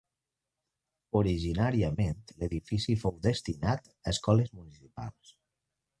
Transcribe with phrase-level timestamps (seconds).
[1.19, 5.37] Originàriament l'edifici fou destinat a escoles municipals.